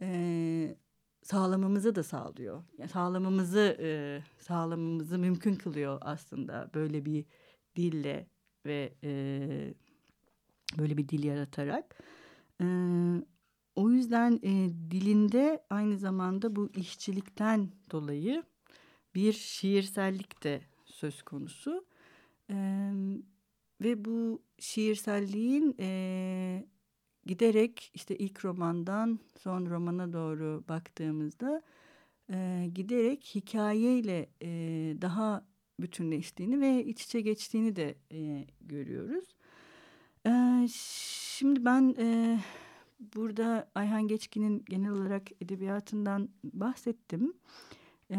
e, 0.00 0.76
sağlamamızı 1.22 1.94
da 1.94 2.02
sağlıyor. 2.02 2.62
Yani 2.78 2.90
sağlamamızı 2.90 3.76
e, 3.80 3.88
sağlamamızı 4.38 5.18
mümkün 5.18 5.54
kılıyor 5.54 5.98
aslında 6.00 6.70
böyle 6.74 7.04
bir 7.04 7.24
dille 7.76 8.26
ve 8.66 8.92
e, 9.04 9.74
böyle 10.78 10.96
bir 10.96 11.08
dil 11.08 11.24
yaratarak. 11.24 11.96
E, 12.60 12.66
o 13.76 13.90
yüzden 13.90 14.40
e, 14.42 14.70
dilinde 14.90 15.64
aynı 15.70 15.98
zamanda 15.98 16.56
bu 16.56 16.70
işçilikten 16.76 17.70
dolayı 17.90 18.42
bir 19.14 19.32
şiirsellik 19.32 20.44
de 20.44 20.60
söz 20.84 21.22
konusu. 21.22 21.86
E, 22.50 22.56
ve 23.80 24.04
bu 24.04 24.42
şiirselliğin 24.58 25.76
e, 25.80 26.66
giderek 27.26 27.90
işte 27.94 28.16
ilk 28.16 28.44
romandan 28.44 29.18
son 29.38 29.66
romana 29.66 30.12
doğru 30.12 30.64
baktığımızda 30.68 31.62
e, 32.32 32.66
giderek 32.74 33.34
hikayeyle 33.34 34.28
e, 34.42 34.48
daha 35.02 35.46
bütünleştiğini 35.80 36.60
ve 36.60 36.84
iç 36.84 37.04
içe 37.04 37.20
geçtiğini 37.20 37.76
de 37.76 37.94
e, 38.12 38.46
görüyoruz. 38.60 39.24
E, 40.26 40.66
şimdi 41.38 41.64
ben 41.64 41.94
e, 41.98 42.38
burada 43.00 43.70
Ayhan 43.74 44.08
Geçkin'in 44.08 44.64
genel 44.68 44.90
olarak 44.90 45.42
edebiyatından 45.42 46.28
bahsettim. 46.44 47.34
E, 48.10 48.18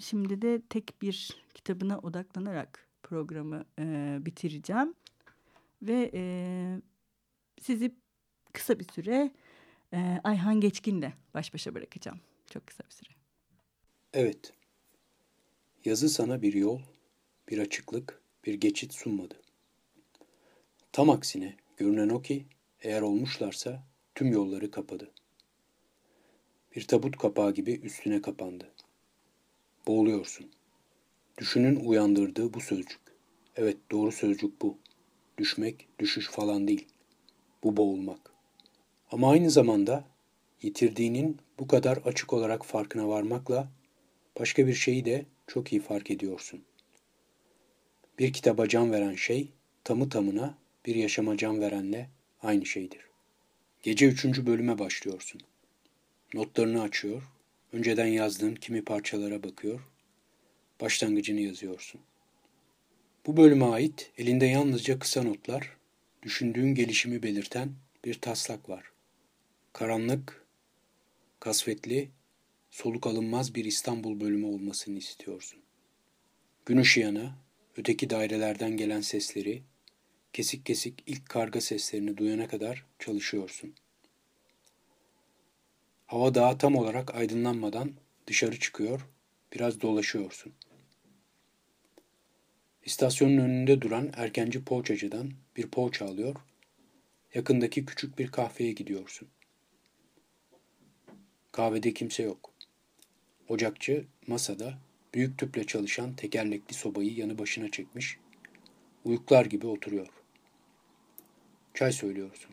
şimdi 0.00 0.42
de 0.42 0.62
tek 0.70 1.02
bir 1.02 1.44
kitabına 1.54 1.98
odaklanarak 1.98 2.88
programı 3.02 3.64
e, 3.78 4.18
bitireceğim. 4.20 4.94
Ve 5.82 6.10
e, 6.14 6.22
sizi 7.60 7.94
kısa 8.52 8.78
bir 8.78 8.86
süre 8.92 9.30
e, 9.92 10.20
Ayhan 10.24 10.60
Geçkin'le 10.60 11.12
baş 11.34 11.54
başa 11.54 11.74
bırakacağım. 11.74 12.20
Çok 12.50 12.66
kısa 12.66 12.84
bir 12.84 12.90
süre. 12.90 13.10
Evet. 14.12 14.52
Yazı 15.84 16.08
sana 16.08 16.42
bir 16.42 16.54
yol, 16.54 16.80
bir 17.48 17.58
açıklık, 17.58 18.22
bir 18.44 18.54
geçit 18.54 18.94
sunmadı. 18.94 19.40
Tam 20.92 21.10
aksine 21.10 21.56
görünen 21.76 22.08
o 22.08 22.22
ki 22.22 22.46
eğer 22.80 23.02
olmuşlarsa 23.02 23.93
tüm 24.14 24.32
yolları 24.32 24.70
kapadı. 24.70 25.10
Bir 26.76 26.86
tabut 26.86 27.18
kapağı 27.18 27.54
gibi 27.54 27.72
üstüne 27.72 28.22
kapandı. 28.22 28.70
Boğuluyorsun. 29.86 30.50
Düşünün 31.38 31.76
uyandırdığı 31.76 32.54
bu 32.54 32.60
sözcük. 32.60 33.00
Evet 33.56 33.76
doğru 33.90 34.12
sözcük 34.12 34.62
bu. 34.62 34.78
Düşmek, 35.38 35.88
düşüş 35.98 36.30
falan 36.30 36.68
değil. 36.68 36.86
Bu 37.62 37.76
boğulmak. 37.76 38.32
Ama 39.10 39.30
aynı 39.30 39.50
zamanda 39.50 40.04
yitirdiğinin 40.62 41.38
bu 41.58 41.66
kadar 41.68 41.96
açık 41.96 42.32
olarak 42.32 42.66
farkına 42.66 43.08
varmakla 43.08 43.68
başka 44.40 44.66
bir 44.66 44.74
şeyi 44.74 45.04
de 45.04 45.26
çok 45.46 45.72
iyi 45.72 45.80
fark 45.80 46.10
ediyorsun. 46.10 46.64
Bir 48.18 48.32
kitaba 48.32 48.68
can 48.68 48.92
veren 48.92 49.14
şey 49.14 49.48
tamı 49.84 50.08
tamına 50.08 50.58
bir 50.86 50.94
yaşama 50.94 51.36
can 51.36 51.60
verenle 51.60 52.10
aynı 52.42 52.66
şeydir. 52.66 53.13
Gece 53.84 54.06
üçüncü 54.06 54.46
bölüme 54.46 54.78
başlıyorsun. 54.78 55.40
Notlarını 56.34 56.82
açıyor, 56.82 57.22
önceden 57.72 58.06
yazdığın 58.06 58.54
kimi 58.54 58.84
parçalara 58.84 59.42
bakıyor, 59.42 59.80
başlangıcını 60.80 61.40
yazıyorsun. 61.40 62.00
Bu 63.26 63.36
bölüme 63.36 63.64
ait 63.64 64.10
elinde 64.18 64.46
yalnızca 64.46 64.98
kısa 64.98 65.22
notlar, 65.22 65.76
düşündüğün 66.22 66.74
gelişimi 66.74 67.22
belirten 67.22 67.72
bir 68.04 68.14
taslak 68.14 68.68
var. 68.68 68.84
Karanlık, 69.72 70.46
kasvetli, 71.40 72.10
soluk 72.70 73.06
alınmaz 73.06 73.54
bir 73.54 73.64
İstanbul 73.64 74.20
bölümü 74.20 74.46
olmasını 74.46 74.98
istiyorsun. 74.98 75.60
Gün 76.66 76.78
ışığına, 76.78 77.38
öteki 77.76 78.10
dairelerden 78.10 78.76
gelen 78.76 79.00
sesleri, 79.00 79.62
kesik 80.34 80.66
kesik 80.66 81.02
ilk 81.06 81.28
karga 81.28 81.60
seslerini 81.60 82.16
duyana 82.16 82.48
kadar 82.48 82.84
çalışıyorsun. 82.98 83.74
Hava 86.06 86.34
daha 86.34 86.58
tam 86.58 86.76
olarak 86.76 87.14
aydınlanmadan 87.14 87.92
dışarı 88.26 88.58
çıkıyor, 88.58 89.06
biraz 89.52 89.80
dolaşıyorsun. 89.80 90.52
İstasyonun 92.84 93.38
önünde 93.38 93.80
duran 93.80 94.12
erkenci 94.16 94.64
poğaçacıdan 94.64 95.32
bir 95.56 95.66
poğaça 95.70 96.06
alıyor, 96.06 96.36
yakındaki 97.34 97.86
küçük 97.86 98.18
bir 98.18 98.30
kahveye 98.30 98.72
gidiyorsun. 98.72 99.28
Kahvede 101.52 101.94
kimse 101.94 102.22
yok. 102.22 102.52
Ocakçı 103.48 104.04
masada 104.26 104.78
büyük 105.14 105.38
tüple 105.38 105.66
çalışan 105.66 106.16
tekerlekli 106.16 106.74
sobayı 106.74 107.14
yanı 107.14 107.38
başına 107.38 107.70
çekmiş, 107.70 108.18
uyuklar 109.04 109.46
gibi 109.46 109.66
oturuyor. 109.66 110.23
Çay 111.74 111.92
söylüyorsun. 111.92 112.50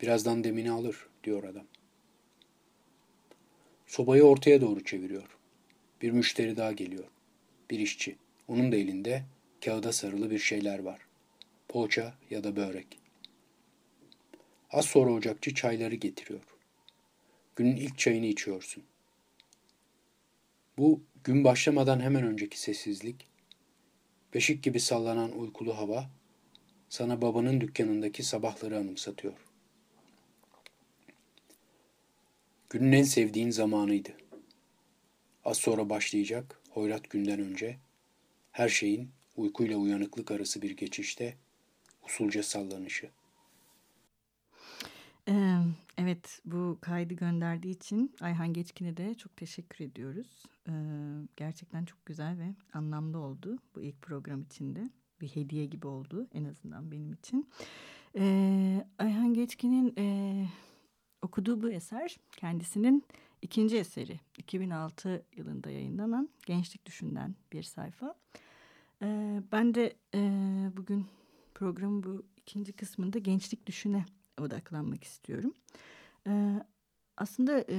Birazdan 0.00 0.44
demini 0.44 0.70
alır, 0.70 1.06
diyor 1.24 1.44
adam. 1.44 1.66
Sobayı 3.86 4.22
ortaya 4.22 4.60
doğru 4.60 4.84
çeviriyor. 4.84 5.36
Bir 6.02 6.10
müşteri 6.10 6.56
daha 6.56 6.72
geliyor. 6.72 7.04
bir 7.70 7.78
işçi. 7.78 8.16
Onun 8.48 8.72
da 8.72 8.76
elinde 8.76 9.24
kağıda 9.64 9.92
sarılı 9.92 10.30
bir 10.30 10.38
şeyler 10.38 10.78
var. 10.78 11.00
Poğaça 11.68 12.14
ya 12.30 12.44
da 12.44 12.56
börek. 12.56 12.98
Az 14.70 14.84
sonra 14.84 15.12
ocakçı 15.12 15.54
çayları 15.54 15.94
getiriyor. 15.94 16.40
Günün 17.56 17.76
ilk 17.76 17.98
çayını 17.98 18.26
içiyorsun. 18.26 18.82
Bu 20.78 21.00
gün 21.24 21.44
başlamadan 21.44 22.00
hemen 22.00 22.24
önceki 22.24 22.60
sessizlik, 22.60 23.26
beşik 24.34 24.62
gibi 24.62 24.80
sallanan 24.80 25.38
uykulu 25.38 25.76
hava 25.78 26.10
sana 26.94 27.22
babanın 27.22 27.60
dükkanındaki 27.60 28.22
sabahları 28.22 28.78
anımsatıyor. 28.78 29.34
Günün 32.70 32.92
en 32.92 33.02
sevdiğin 33.02 33.50
zamanıydı. 33.50 34.08
Az 35.44 35.56
sonra 35.56 35.90
başlayacak 35.90 36.60
hoyrat 36.70 37.10
günden 37.10 37.40
önce 37.40 37.78
her 38.52 38.68
şeyin 38.68 39.10
uykuyla 39.36 39.76
uyanıklık 39.76 40.30
arası 40.30 40.62
bir 40.62 40.76
geçişte 40.76 41.36
usulca 42.04 42.42
sallanışı. 42.42 43.10
Evet 45.98 46.40
bu 46.44 46.78
kaydı 46.80 47.14
gönderdiği 47.14 47.70
için 47.70 48.14
Ayhan 48.20 48.52
Geçkin'e 48.52 48.96
de 48.96 49.14
çok 49.14 49.36
teşekkür 49.36 49.84
ediyoruz. 49.84 50.46
Gerçekten 51.36 51.84
çok 51.84 52.06
güzel 52.06 52.38
ve 52.38 52.54
anlamlı 52.72 53.18
oldu 53.18 53.58
bu 53.74 53.82
ilk 53.82 54.02
program 54.02 54.42
içinde. 54.42 54.90
Bir 55.20 55.28
hediye 55.28 55.66
gibi 55.66 55.86
oldu 55.86 56.28
en 56.34 56.44
azından 56.44 56.90
benim 56.92 57.12
için. 57.12 57.48
Ayhan 58.98 59.34
Geçkin'in 59.34 59.94
okuduğu 61.22 61.62
bu 61.62 61.70
eser 61.70 62.16
kendisinin 62.36 63.04
ikinci 63.42 63.76
eseri. 63.76 64.20
2006 64.38 65.26
yılında 65.36 65.70
yayınlanan 65.70 66.28
Gençlik 66.46 66.86
Düşün'den 66.86 67.34
bir 67.52 67.62
sayfa. 67.62 68.14
Ben 69.52 69.74
de 69.74 69.96
bugün 70.76 71.06
programın 71.54 72.02
bu 72.02 72.22
ikinci 72.36 72.72
kısmında 72.72 73.18
Gençlik 73.18 73.66
Düşün'e 73.66 74.04
odaklanmak 74.40 75.04
istiyorum. 75.04 75.54
Ee, 76.26 76.62
aslında 77.16 77.64
e, 77.68 77.76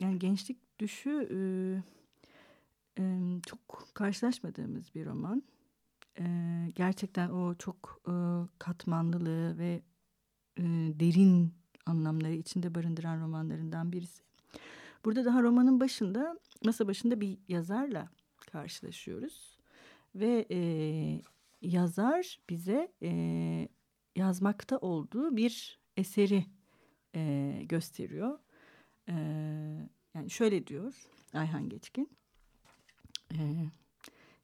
yani 0.00 0.18
gençlik 0.18 0.78
düşü 0.78 1.28
e, 1.30 1.38
e, 3.02 3.04
çok 3.46 3.90
karşılaşmadığımız 3.94 4.94
bir 4.94 5.06
roman. 5.06 5.42
E, 6.18 6.24
gerçekten 6.74 7.30
o 7.30 7.54
çok 7.54 8.02
e, 8.08 8.12
katmanlılığı 8.58 9.58
ve 9.58 9.82
e, 10.56 10.62
derin 11.00 11.54
anlamları 11.86 12.32
içinde 12.34 12.74
barındıran 12.74 13.20
romanlarından 13.20 13.92
birisi. 13.92 14.22
Burada 15.04 15.24
daha 15.24 15.42
romanın 15.42 15.80
başında 15.80 16.38
masa 16.64 16.88
başında 16.88 17.20
bir 17.20 17.38
yazarla 17.48 18.08
karşılaşıyoruz 18.52 19.58
ve 20.14 20.46
e, 20.50 20.58
yazar 21.62 22.40
bize 22.50 22.92
e, 23.02 23.68
yazmakta 24.16 24.78
olduğu 24.78 25.36
bir 25.36 25.80
eseri 25.96 26.46
e, 27.14 27.62
gösteriyor. 27.68 28.38
E, 29.08 29.14
yani 30.14 30.30
şöyle 30.30 30.66
diyor 30.66 30.94
Ayhan 31.32 31.68
Geçkin. 31.68 32.10
E, 33.32 33.66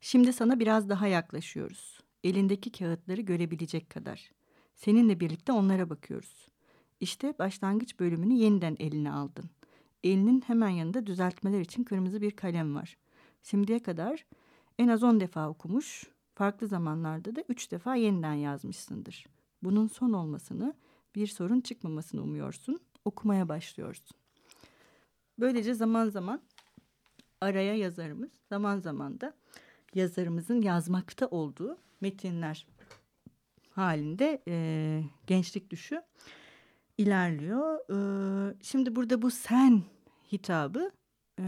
Şimdi 0.05 0.33
sana 0.33 0.61
biraz 0.61 0.89
daha 0.89 1.07
yaklaşıyoruz. 1.07 2.01
Elindeki 2.25 2.73
kağıtları 2.73 3.21
görebilecek 3.21 3.91
kadar. 3.91 4.31
Seninle 4.75 5.21
birlikte 5.21 5.53
onlara 5.53 5.91
bakıyoruz. 5.91 6.49
İşte 7.01 7.35
başlangıç 7.39 8.01
bölümünü 8.01 8.33
yeniden 8.33 8.77
eline 8.79 9.13
aldın. 9.13 9.51
Elinin 10.05 10.41
hemen 10.41 10.69
yanında 10.69 11.07
düzeltmeler 11.07 11.61
için 11.61 11.85
kırmızı 11.85 12.21
bir 12.21 12.31
kalem 12.31 12.75
var. 12.75 12.97
Şimdiye 13.43 13.79
kadar 13.83 14.27
en 14.79 14.89
az 14.89 15.03
on 15.03 15.21
defa 15.21 15.49
okumuş, 15.49 16.05
farklı 16.35 16.67
zamanlarda 16.67 17.37
da 17.37 17.45
üç 17.49 17.73
defa 17.73 17.95
yeniden 17.95 18.35
yazmışsındır. 18.35 19.27
Bunun 19.63 19.87
son 19.87 20.13
olmasını 20.13 20.75
bir 21.15 21.27
sorun 21.27 21.61
çıkmamasını 21.61 22.23
umuyorsun. 22.23 22.81
Okumaya 23.05 23.49
başlıyorsun. 23.49 24.17
Böylece 25.39 25.75
zaman 25.75 26.09
zaman 26.09 26.41
araya 27.41 27.75
yazarımız, 27.75 28.33
zaman 28.49 28.79
zaman 28.79 29.21
da 29.21 29.35
yazarımızın 29.95 30.63
yazmakta 30.63 31.27
olduğu 31.27 31.79
metinler 32.01 32.67
halinde 33.71 34.43
e, 34.49 35.05
gençlik 35.27 35.71
düşü 35.71 36.03
ilerliyor. 36.99 37.79
E, 37.91 38.55
şimdi 38.63 38.97
burada 38.97 39.23
bu 39.23 39.31
sen 39.31 39.83
hitabı 40.33 40.91
e, 41.39 41.45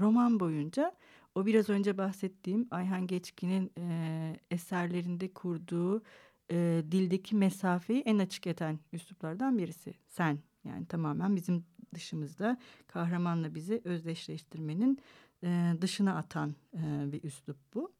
roman 0.00 0.40
boyunca 0.40 0.92
o 1.34 1.46
biraz 1.46 1.68
önce 1.68 1.98
bahsettiğim 1.98 2.68
Ayhan 2.70 3.06
Geçkin'in 3.06 3.72
e, 3.78 4.36
eserlerinde 4.50 5.32
kurduğu 5.32 6.02
e, 6.50 6.82
dildeki 6.90 7.36
mesafeyi 7.36 8.00
en 8.00 8.18
açık 8.18 8.46
eden 8.46 8.78
üsluplardan 8.92 9.58
birisi. 9.58 9.94
Sen 10.06 10.38
yani 10.64 10.86
tamamen 10.86 11.36
bizim 11.36 11.64
dışımızda 11.94 12.58
kahramanla 12.86 13.54
bizi 13.54 13.80
özdeşleştirmenin 13.84 14.98
e, 15.44 15.72
dışına 15.80 16.16
atan 16.16 16.54
e, 16.74 17.12
bir 17.12 17.24
üslup 17.24 17.56
bu. 17.74 17.92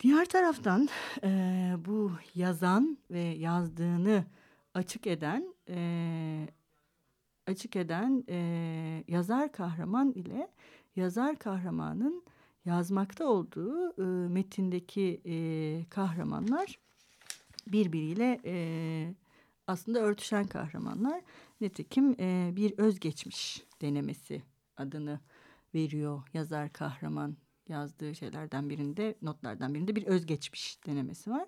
Diğer 0.00 0.24
taraftan 0.24 0.88
e, 1.22 1.72
bu 1.86 2.12
yazan 2.34 2.98
ve 3.10 3.20
yazdığını 3.20 4.24
açık 4.74 5.06
eden 5.06 5.54
e, 5.68 6.48
açık 7.46 7.76
eden 7.76 8.24
e, 8.28 9.04
yazar 9.08 9.52
kahraman 9.52 10.12
ile 10.12 10.48
yazar 10.96 11.36
kahramanın 11.36 12.24
yazmakta 12.64 13.26
olduğu 13.26 14.02
e, 14.02 14.28
metindeki 14.28 15.20
e, 15.24 15.34
kahramanlar 15.90 16.78
birbiriyle 17.66 18.40
e, 18.44 19.14
aslında 19.66 19.98
örtüşen 19.98 20.46
kahramanlar. 20.46 21.22
Nitekim 21.60 22.16
e, 22.20 22.50
bir 22.56 22.78
özgeçmiş 22.78 23.64
denemesi 23.80 24.42
adını 24.76 25.20
veriyor 25.74 26.22
yazar 26.34 26.72
kahraman 26.72 27.36
yazdığı 27.68 28.14
şeylerden 28.14 28.70
birinde 28.70 29.14
notlardan 29.22 29.74
birinde 29.74 29.96
bir 29.96 30.06
özgeçmiş 30.06 30.86
denemesi 30.86 31.30
var. 31.30 31.46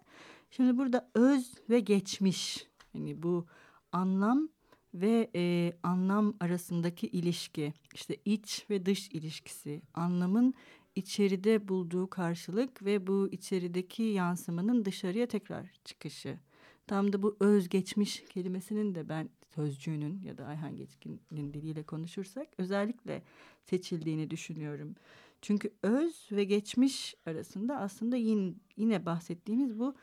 Şimdi 0.51 0.79
burada 0.79 1.11
öz 1.15 1.55
ve 1.71 1.81
geçmiş 1.81 2.67
yani 2.95 3.23
bu 3.23 3.47
anlam 3.93 4.49
ve 4.95 5.31
e, 5.35 5.73
anlam 5.83 6.35
arasındaki 6.41 7.07
ilişki 7.07 7.75
işte 7.95 8.17
iç 8.25 8.67
ve 8.71 8.87
dış 8.87 9.09
ilişkisi 9.09 9.83
anlamın 9.95 10.55
içeride 10.95 11.69
bulduğu 11.69 12.11
karşılık 12.11 12.85
ve 12.85 13.07
bu 13.07 13.29
içerideki 13.33 14.03
yansımanın 14.03 14.85
dışarıya 14.85 15.27
tekrar 15.27 15.67
çıkışı. 15.85 16.39
Tam 16.87 17.13
da 17.13 17.23
bu 17.23 17.37
özgeçmiş 17.41 18.25
kelimesinin 18.31 18.95
de 18.95 19.09
ben 19.09 19.29
sözcüğünün 19.55 20.23
ya 20.23 20.39
da 20.39 20.47
Ayhan 20.47 20.77
Geçkin'in 20.77 21.53
diliyle 21.53 21.83
konuşursak 21.83 22.49
özellikle 22.59 23.23
seçildiğini 23.63 24.31
düşünüyorum. 24.31 24.95
Çünkü 25.43 25.73
öz 25.83 26.29
ve 26.33 26.45
geçmiş 26.45 27.15
arasında 27.27 27.79
aslında 27.79 28.17
yine, 28.17 28.55
yine 28.77 29.07
bahsettiğimiz 29.07 29.79
bu 29.79 29.95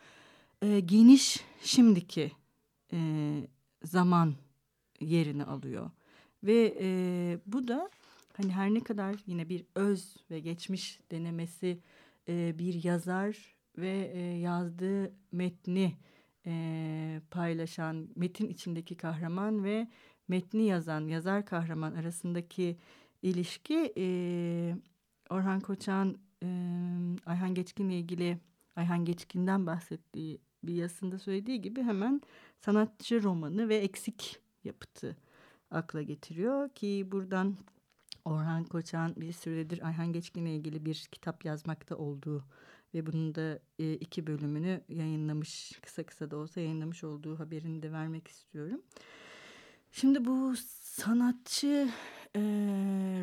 e, 0.61 0.79
geniş 0.79 1.43
şimdiki 1.61 2.31
e, 2.93 2.99
zaman 3.83 4.35
yerini 4.99 5.43
alıyor. 5.43 5.91
Ve 6.43 6.77
e, 6.81 7.39
bu 7.45 7.67
da 7.67 7.89
hani 8.33 8.51
her 8.51 8.73
ne 8.73 8.83
kadar 8.83 9.15
yine 9.25 9.49
bir 9.49 9.65
öz 9.75 10.15
ve 10.31 10.39
geçmiş 10.39 10.99
denemesi 11.11 11.79
e, 12.29 12.59
bir 12.59 12.83
yazar 12.83 13.55
ve 13.77 14.11
e, 14.13 14.19
yazdığı 14.19 15.13
metni 15.31 15.93
e, 16.47 17.21
paylaşan 17.31 18.09
metin 18.15 18.49
içindeki 18.49 18.97
kahraman 18.97 19.63
ve 19.63 19.87
metni 20.27 20.63
yazan 20.63 21.07
yazar 21.07 21.45
kahraman 21.45 21.93
arasındaki 21.93 22.77
ilişki 23.21 23.93
e, 23.97 24.05
Orhan 25.29 25.59
Koçan 25.59 26.17
e, 26.43 26.47
Ayhan 27.25 27.53
Geçkin'le 27.53 27.89
ilgili 27.89 28.39
Ayhan 28.75 29.05
Geçkin'den 29.05 29.65
bahsettiği 29.65 30.41
bir 30.63 30.73
yazısında 30.73 31.19
söylediği 31.19 31.61
gibi 31.61 31.83
hemen 31.83 32.21
sanatçı 32.61 33.23
romanı 33.23 33.69
ve 33.69 33.77
eksik 33.77 34.39
yapıtı 34.63 35.17
akla 35.71 36.01
getiriyor 36.01 36.69
ki 36.69 37.07
buradan 37.11 37.57
Orhan 38.25 38.63
Koçan 38.63 39.13
bir 39.17 39.31
süredir 39.31 39.87
Ayhan 39.87 40.13
Geçkin'le 40.13 40.45
ilgili 40.45 40.85
bir 40.85 41.07
kitap 41.11 41.45
yazmakta 41.45 41.95
olduğu 41.95 42.43
ve 42.93 43.05
bunun 43.05 43.35
da 43.35 43.59
e, 43.79 43.93
iki 43.93 44.27
bölümünü 44.27 44.81
yayınlamış 44.89 45.79
kısa 45.81 46.03
kısa 46.03 46.31
da 46.31 46.37
olsa 46.37 46.61
yayınlamış 46.61 47.03
olduğu 47.03 47.39
haberini 47.39 47.83
de 47.83 47.91
vermek 47.91 48.27
istiyorum. 48.27 48.81
Şimdi 49.91 50.25
bu 50.25 50.53
sanatçı 50.81 51.89
e, 52.35 52.41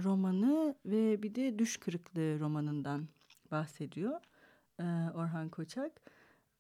romanı 0.05 0.75
ve 0.87 1.23
bir 1.23 1.35
de 1.35 1.59
Düş 1.59 1.77
Kırıklığı 1.77 2.41
romanından 2.41 3.09
bahsediyor 3.51 4.21
e, 4.81 4.85
Orhan 5.15 5.49
Koçak. 5.49 6.01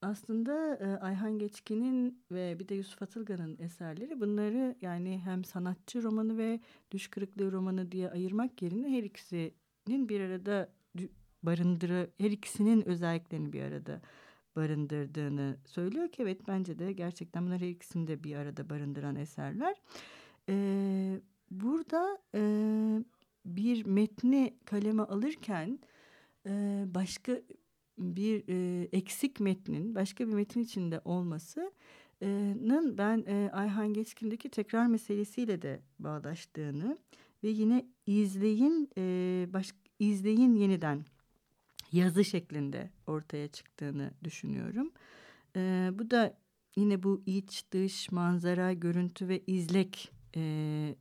Aslında 0.02 0.74
e, 0.76 0.98
Ayhan 1.00 1.38
Geçkin'in 1.38 2.24
ve 2.30 2.58
bir 2.58 2.68
de 2.68 2.74
Yusuf 2.74 3.02
Atılgan'ın 3.02 3.58
eserleri 3.58 4.20
bunları 4.20 4.76
yani 4.80 5.20
hem 5.24 5.44
sanatçı 5.44 6.02
romanı 6.02 6.38
ve 6.38 6.60
düş 6.90 7.08
kırıklığı 7.08 7.52
romanı 7.52 7.92
diye 7.92 8.10
ayırmak 8.10 8.62
yerine 8.62 8.88
her 8.88 9.02
ikisinin 9.02 10.08
bir 10.08 10.20
arada 10.20 10.68
barındırı 11.46 12.10
her 12.18 12.30
ikisinin 12.30 12.88
özelliklerini 12.88 13.52
bir 13.52 13.62
arada 13.62 14.00
barındırdığını 14.56 15.56
söylüyor 15.66 16.08
ki 16.08 16.22
evet 16.22 16.48
bence 16.48 16.78
de 16.78 16.92
gerçekten 16.92 17.46
bunlar 17.46 17.60
her 17.60 17.68
ikisini 17.68 18.06
de 18.06 18.24
bir 18.24 18.36
arada 18.36 18.70
barındıran 18.70 19.16
eserler. 19.16 19.76
Ee, 20.48 21.20
burada 21.50 22.18
e, 22.34 22.40
bir 23.44 23.86
metni 23.86 24.54
kaleme 24.64 25.02
alırken 25.02 25.78
e, 26.46 26.84
başka 26.86 27.40
bir 27.98 28.44
e, 28.48 28.88
eksik 28.92 29.40
metnin 29.40 29.94
başka 29.94 30.28
bir 30.28 30.32
metin 30.32 30.60
içinde 30.60 31.00
olmasının 31.04 32.98
ben 32.98 33.24
e, 33.26 33.50
Ayhan 33.52 33.94
Geçkin'deki 33.94 34.48
tekrar 34.48 34.86
meselesiyle 34.86 35.62
de 35.62 35.80
bağdaştığını 35.98 36.98
ve 37.42 37.48
yine 37.48 37.86
izleyin 38.06 38.90
e, 38.98 39.46
baş, 39.52 39.74
izleyin 39.98 40.54
yeniden 40.54 41.04
yazı 41.94 42.24
şeklinde 42.24 42.90
ortaya 43.06 43.48
çıktığını 43.48 44.10
düşünüyorum. 44.24 44.92
E, 45.56 45.90
bu 45.92 46.10
da 46.10 46.34
yine 46.76 47.02
bu 47.02 47.22
iç 47.26 47.64
dış 47.72 48.12
manzara 48.12 48.72
görüntü 48.72 49.28
ve 49.28 49.42
izlek 49.46 50.12
e, 50.36 50.94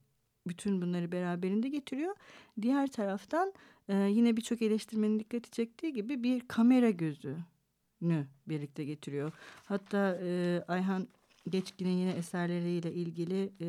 bütün 0.47 0.81
bunları 0.81 1.11
beraberinde 1.11 1.69
getiriyor. 1.69 2.15
Diğer 2.61 2.91
taraftan 2.91 3.53
e, 3.89 3.95
yine 3.95 4.37
birçok 4.37 4.61
eleştirmenin 4.61 5.19
dikkati 5.19 5.51
çektiği 5.51 5.93
gibi 5.93 6.23
bir 6.23 6.47
kamera 6.47 6.89
gözünü 6.89 8.27
birlikte 8.47 8.85
getiriyor. 8.85 9.31
Hatta 9.65 10.19
e, 10.21 10.63
Ayhan 10.67 11.07
Geçkin'in 11.49 11.97
yine 11.97 12.11
eserleriyle 12.11 12.93
ilgili 12.93 13.51
e, 13.61 13.67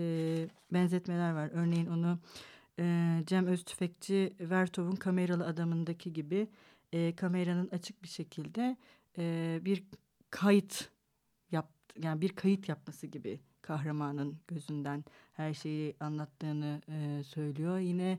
benzetmeler 0.73 1.33
var. 1.33 1.51
Örneğin 1.53 1.87
onu 1.87 2.19
e, 2.79 3.19
Cem 3.27 3.47
Öztüfekçi 3.47 4.33
Vertov'un 4.41 4.97
kameralı 4.97 5.47
adamındaki 5.47 6.13
gibi 6.13 6.49
e, 6.95 7.17
kameranın 7.17 7.69
açık 7.69 8.03
bir 8.03 8.09
şekilde 8.09 8.77
e, 9.19 9.59
bir 9.63 9.85
kayıt 10.31 10.91
yap 11.51 11.69
yani 12.03 12.21
bir 12.21 12.29
kayıt 12.29 12.69
yapması 12.69 13.07
gibi 13.07 13.41
kahramanın 13.63 14.39
gözünden 14.49 15.05
her 15.33 15.55
şeyi 15.55 15.97
anlattığını 16.01 16.81
e, 16.89 17.23
söylüyor. 17.23 17.79
Yine 17.79 18.19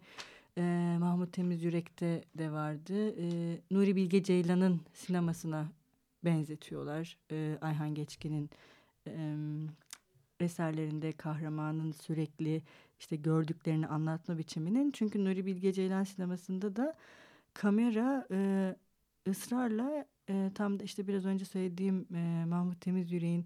e, 0.57 0.61
Mahmut 0.99 1.33
Temiz 1.33 1.63
Yürek'te 1.63 2.23
de 2.37 2.51
vardı. 2.51 3.09
E, 3.09 3.57
Nuri 3.71 3.95
Bilge 3.95 4.23
Ceylan'ın 4.23 4.81
sinemasına 4.93 5.67
benzetiyorlar. 6.25 7.17
E, 7.31 7.57
Ayhan 7.61 7.95
Geçkin'in 7.95 8.49
e, 9.07 9.35
eserlerinde 10.39 11.11
kahramanın 11.11 11.91
sürekli 11.91 12.61
işte 12.99 13.15
gördüklerini 13.15 13.87
anlatma 13.87 14.37
biçiminin. 14.37 14.91
Çünkü 14.91 15.25
Nuri 15.25 15.45
Bilge 15.45 15.73
Ceylan 15.73 16.03
sinemasında 16.03 16.75
da 16.75 16.95
kamera 17.55 18.27
e, 18.31 18.75
ısrarla 19.27 20.05
e, 20.29 20.51
tam 20.55 20.79
da 20.79 20.83
işte 20.83 21.07
biraz 21.07 21.25
önce 21.25 21.45
söylediğim 21.45 22.07
e, 22.15 22.45
Mahmut 22.45 22.81
Temiz 22.81 23.11
Yüreğin 23.11 23.45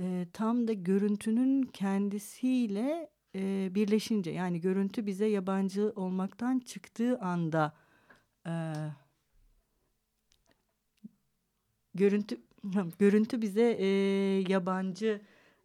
e, 0.00 0.26
tam 0.32 0.68
da 0.68 0.72
görüntünün 0.72 1.62
kendisiyle 1.62 3.10
e, 3.34 3.70
birleşince 3.74 4.30
yani 4.30 4.60
görüntü 4.60 5.06
bize 5.06 5.26
yabancı 5.26 5.92
olmaktan 5.96 6.58
çıktığı 6.58 7.18
anda 7.18 7.72
e, 8.46 8.52
görüntü 11.94 12.40
görüntü 12.98 13.42
bize 13.42 13.76
e, 13.80 13.86
yabancı 14.48 15.20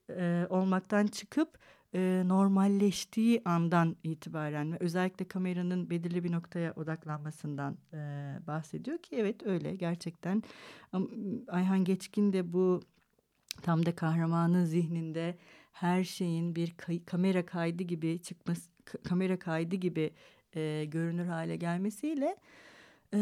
e, 0.10 0.48
olmaktan 0.50 1.08
çıkıp 1.08 1.58
e, 1.94 2.24
normalleştiği 2.26 3.42
andan 3.46 3.96
itibaren 4.04 4.74
ve 4.74 4.78
özellikle 4.80 5.28
kameranın 5.28 5.90
belirli 5.90 6.24
bir 6.24 6.32
noktaya 6.32 6.74
odaklanmasından 6.74 7.78
e, 7.94 7.98
bahsediyor 8.48 8.98
ki 8.98 9.16
evet 9.16 9.48
öyle 9.48 9.76
gerçekten. 9.76 10.44
Ayhan 11.48 11.84
Geçkin 11.84 12.34
de 12.34 12.54
bu 12.54 12.82
tam 13.62 13.86
da 13.86 13.96
kahramanın 13.96 14.66
zihninde 14.66 15.38
her 15.72 16.04
şeyin 16.04 16.56
bir 16.56 16.72
kay 16.72 17.06
kamera 17.06 17.46
kaydı 17.46 17.84
gibi 17.84 18.20
çıkması 18.20 18.72
kamera 19.04 19.40
kaydı 19.40 19.76
gibi 19.76 20.14
e, 20.56 20.86
görünür 20.86 21.26
hale 21.26 21.56
gelmesiyle 21.56 22.38
e, 23.14 23.20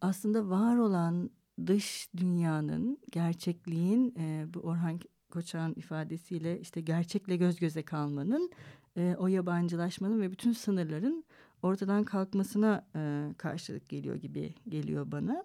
aslında 0.00 0.50
var 0.50 0.76
olan 0.76 1.30
dış 1.66 2.08
dünyanın 2.16 2.98
gerçekliğin 3.12 4.14
e, 4.18 4.54
bu 4.54 4.60
Orhan 4.60 5.00
Koçak'ın 5.32 5.74
ifadesiyle 5.76 6.60
işte 6.60 6.80
gerçekle 6.80 7.36
göz 7.36 7.60
göze 7.60 7.82
kalmanın 7.82 8.50
e, 8.96 9.16
o 9.18 9.26
yabancılaşmanın 9.26 10.20
ve 10.20 10.30
bütün 10.30 10.52
sınırların 10.52 11.24
ortadan 11.62 12.04
kalkmasına 12.04 12.86
e, 12.96 13.30
karşılık 13.38 13.88
geliyor 13.88 14.16
gibi 14.16 14.54
geliyor 14.68 15.12
bana. 15.12 15.44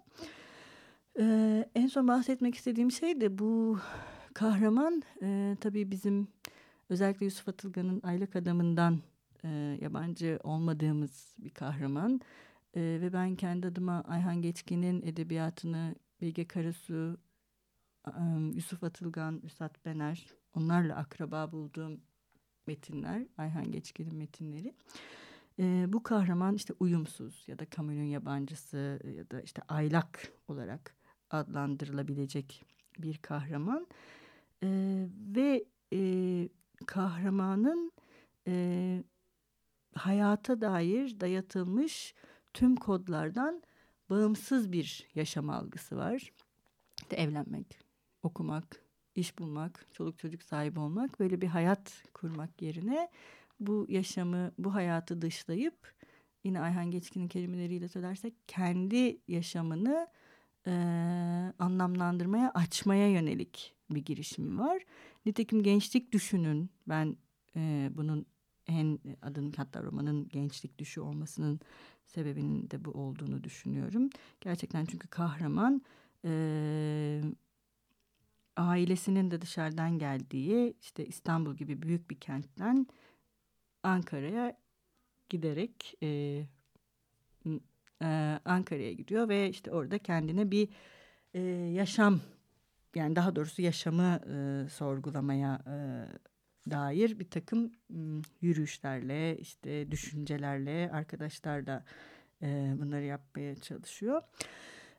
E, 1.20 1.64
en 1.74 1.86
son 1.86 2.08
bahsetmek 2.08 2.54
istediğim 2.54 2.90
şey 2.90 3.20
de 3.20 3.38
bu 3.38 3.78
kahraman 4.34 5.02
e, 5.22 5.56
tabii 5.60 5.90
bizim 5.90 6.28
özellikle 6.88 7.24
Yusuf 7.24 7.48
Atılgan'ın 7.48 8.00
Aylık 8.04 8.36
Adamı'ndan 8.36 8.98
e, 9.44 9.78
yabancı 9.80 10.38
olmadığımız 10.44 11.34
bir 11.38 11.50
kahraman. 11.50 12.20
E, 12.74 12.80
ve 12.80 13.12
ben 13.12 13.36
kendi 13.36 13.66
adıma 13.66 14.04
Ayhan 14.08 14.42
Geçkin'in 14.42 15.02
edebiyatını 15.02 15.94
Bilge 16.20 16.44
Karasu, 16.44 17.16
Yusuf 18.54 18.84
Atılgan, 18.84 19.40
Üstad 19.44 19.84
Bener 19.84 20.26
onlarla 20.54 20.96
akraba 20.96 21.52
bulduğum 21.52 22.00
metinler, 22.66 23.26
Ayhan 23.38 23.72
Geçkin'in 23.72 24.14
metinleri. 24.14 24.74
E, 25.58 25.86
bu 25.88 26.02
kahraman 26.02 26.54
işte 26.54 26.74
uyumsuz 26.80 27.44
ya 27.46 27.58
da 27.58 27.66
kamunun 27.66 28.02
yabancısı 28.02 29.00
ya 29.16 29.30
da 29.30 29.40
işte 29.40 29.62
aylak 29.68 30.32
olarak 30.48 30.94
adlandırılabilecek 31.30 32.64
bir 32.98 33.18
kahraman. 33.18 33.86
E, 34.62 34.68
ve 35.36 35.64
e, 35.92 36.48
kahramanın 36.86 37.92
e, 38.46 39.04
hayata 39.94 40.60
dair 40.60 41.20
dayatılmış 41.20 42.14
tüm 42.54 42.76
kodlardan 42.76 43.62
bağımsız 44.10 44.72
bir 44.72 45.08
yaşam 45.14 45.50
algısı 45.50 45.96
var. 45.96 46.32
İşte 46.96 47.16
evlenmek, 47.16 47.78
okumak, 48.22 48.82
iş 49.14 49.38
bulmak, 49.38 49.86
çoluk 49.92 50.18
çocuk 50.18 50.42
sahibi 50.42 50.80
olmak, 50.80 51.20
böyle 51.20 51.40
bir 51.40 51.46
hayat 51.46 52.04
kurmak 52.14 52.62
yerine 52.62 53.08
bu 53.60 53.86
yaşamı, 53.88 54.52
bu 54.58 54.74
hayatı 54.74 55.22
dışlayıp 55.22 55.94
yine 56.44 56.60
Ayhan 56.60 56.90
Geçkin'in 56.90 57.28
kelimeleriyle 57.28 57.88
söylersek 57.88 58.34
kendi 58.46 59.20
yaşamını 59.28 60.08
e, 60.66 60.72
anlamlandırmaya, 61.58 62.50
açmaya 62.54 63.10
yönelik 63.10 63.74
bir 63.90 64.04
girişimi 64.04 64.58
var. 64.58 64.82
Nitekim 65.26 65.62
gençlik 65.62 66.12
düşünün 66.12 66.70
ben 66.88 67.16
e, 67.56 67.90
bunun 67.94 68.26
en 68.66 68.98
adının 69.22 69.52
hatta 69.56 69.82
romanın 69.82 70.28
gençlik 70.28 70.78
düşü 70.78 71.00
olmasının 71.00 71.60
sebebinin 72.06 72.70
de 72.70 72.84
bu 72.84 72.90
olduğunu 72.90 73.44
düşünüyorum. 73.44 74.10
Gerçekten 74.40 74.84
çünkü 74.84 75.08
kahraman 75.08 75.82
e, 76.24 77.22
ailesinin 78.58 79.30
de 79.30 79.40
dışarıdan 79.40 79.98
geldiği 79.98 80.74
işte 80.80 81.06
İstanbul 81.06 81.56
gibi 81.56 81.82
büyük 81.82 82.10
bir 82.10 82.20
kentten 82.20 82.86
Ankara'ya 83.82 84.56
giderek 85.28 85.94
e, 86.02 86.08
e, 88.02 88.40
Ankara'ya 88.44 88.92
gidiyor 88.92 89.28
ve 89.28 89.50
işte 89.50 89.70
orada 89.70 89.98
kendine 89.98 90.50
bir 90.50 90.68
e, 91.34 91.40
yaşam 91.74 92.20
yani 92.94 93.16
daha 93.16 93.36
doğrusu 93.36 93.62
yaşamı 93.62 94.20
e, 94.34 94.68
sorgulamaya 94.68 95.62
e, 95.66 95.76
dair 96.70 97.18
bir 97.18 97.30
takım 97.30 97.72
yürüyüşlerle 98.40 99.38
işte 99.38 99.90
düşüncelerle 99.90 100.90
arkadaşlarla 100.92 101.84
e, 102.42 102.74
bunları 102.78 103.04
yapmaya 103.04 103.56
çalışıyor. 103.56 104.22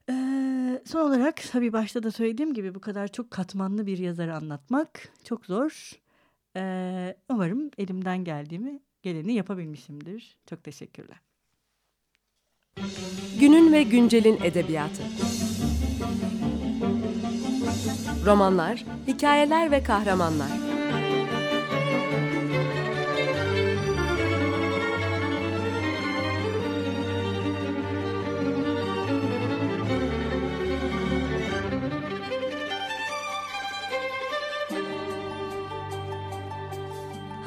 Ee, 0.10 0.82
son 0.86 1.00
olarak 1.00 1.42
tabii 1.52 1.74
başta 1.74 2.04
da 2.04 2.12
söylediğim 2.12 2.54
gibi 2.54 2.76
bu 2.76 2.82
kadar 2.82 3.08
çok 3.08 3.32
katmanlı 3.32 3.86
bir 3.86 3.98
yazarı 3.98 4.36
anlatmak 4.36 5.10
çok 5.24 5.46
zor. 5.46 5.92
Ee, 6.58 7.16
umarım 7.30 7.72
elimden 7.78 8.24
geldiğimi 8.24 8.80
geleni 9.02 9.34
yapabilmişimdir. 9.34 10.38
Çok 10.50 10.64
teşekkürler. 10.64 11.18
Günün 13.40 13.74
ve 13.74 13.84
güncelin 13.84 14.40
edebiyatı. 14.44 15.04
Romanlar, 18.26 18.86
hikayeler 19.08 19.72
ve 19.72 19.84
kahramanlar. 19.84 20.69